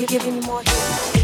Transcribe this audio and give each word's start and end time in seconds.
we're 0.00 0.06
giving 0.06 0.36
you 0.36 0.40
more 0.42 1.19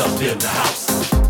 up 0.00 0.20
in 0.20 0.38
the 0.38 0.46
house. 0.46 1.27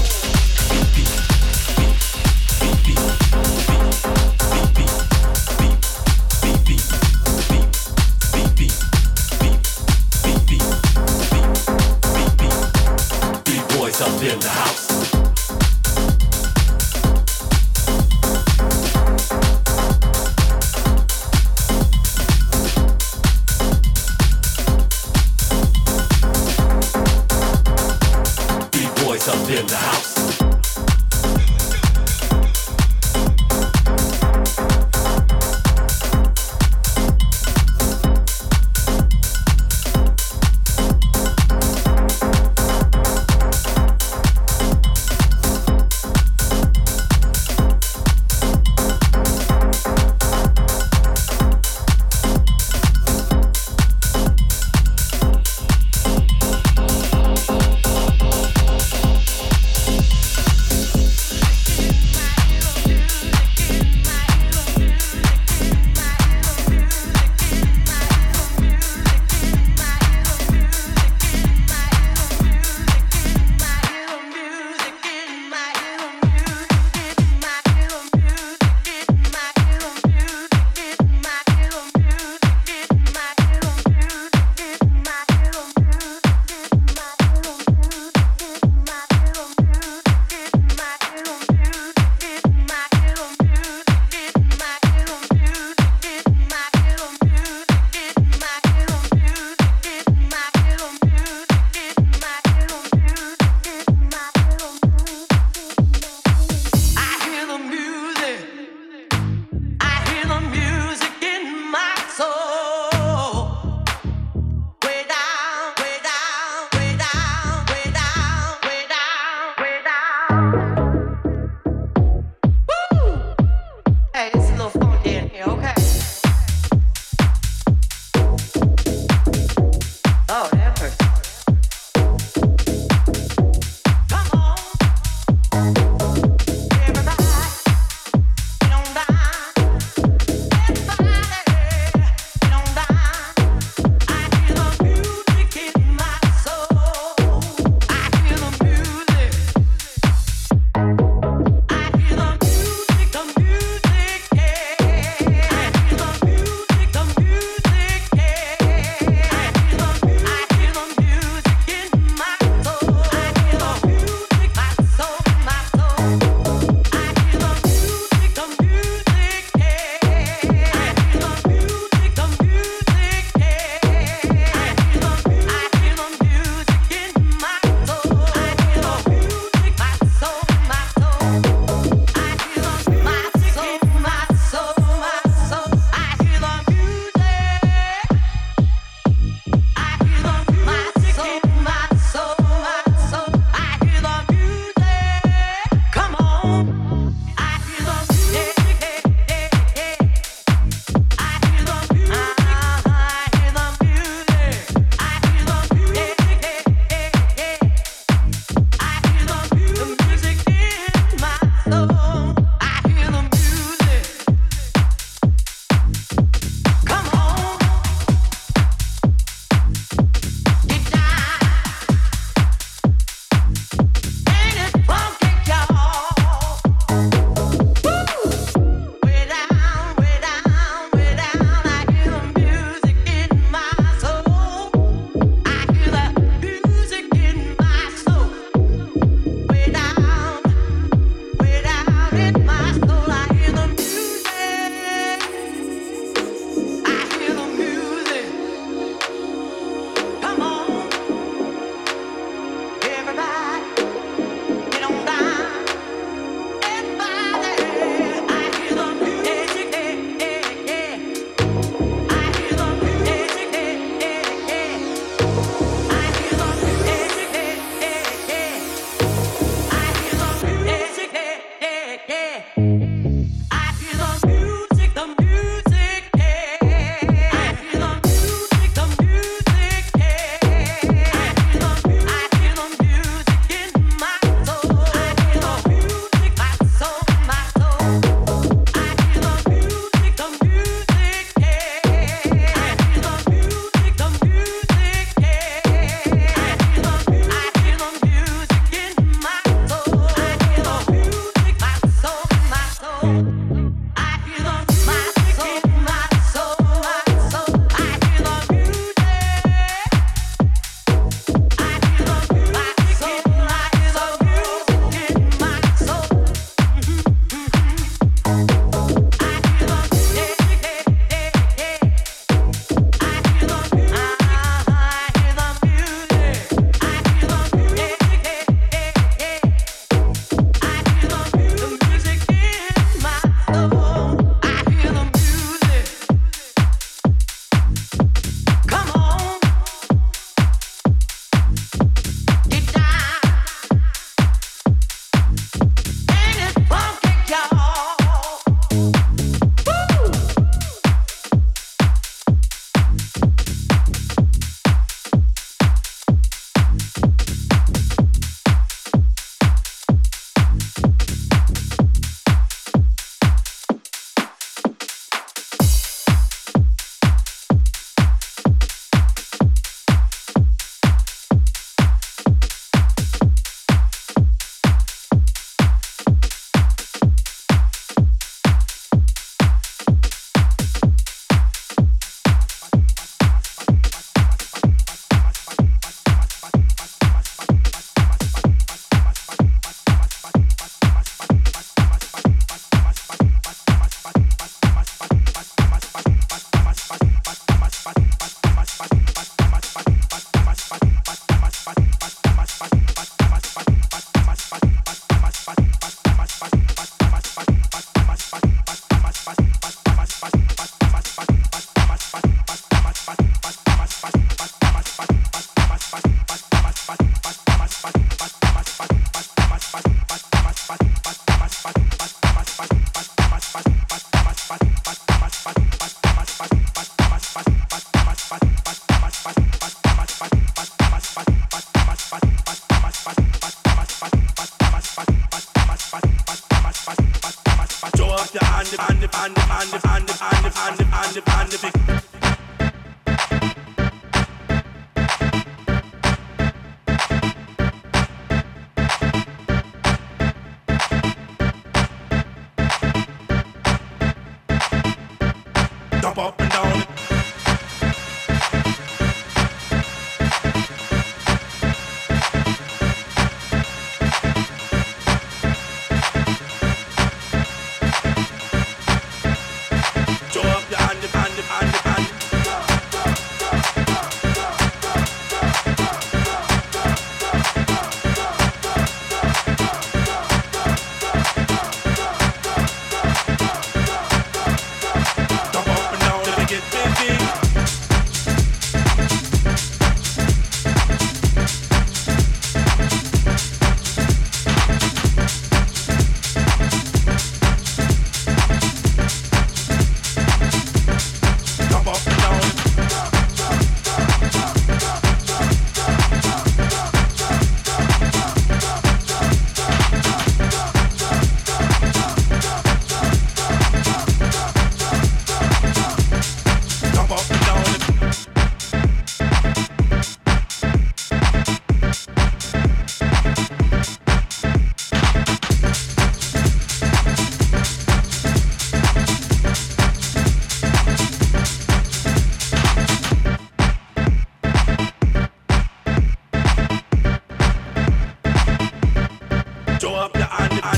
up 540.04 540.12
the 540.12 540.73